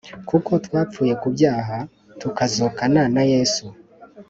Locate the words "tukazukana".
2.21-3.01